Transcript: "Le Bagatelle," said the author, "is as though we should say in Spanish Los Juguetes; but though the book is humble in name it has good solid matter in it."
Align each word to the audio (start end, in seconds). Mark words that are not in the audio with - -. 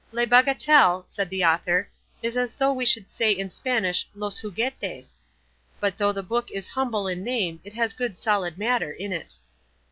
"Le 0.11 0.25
Bagatelle," 0.25 1.05
said 1.07 1.29
the 1.29 1.45
author, 1.45 1.87
"is 2.23 2.35
as 2.35 2.55
though 2.55 2.73
we 2.73 2.87
should 2.87 3.07
say 3.07 3.31
in 3.31 3.51
Spanish 3.51 4.07
Los 4.15 4.41
Juguetes; 4.41 5.15
but 5.79 5.99
though 5.99 6.11
the 6.11 6.23
book 6.23 6.49
is 6.49 6.67
humble 6.69 7.07
in 7.07 7.23
name 7.23 7.59
it 7.63 7.73
has 7.75 7.93
good 7.93 8.17
solid 8.17 8.57
matter 8.57 8.91
in 8.91 9.11
it." 9.13 9.35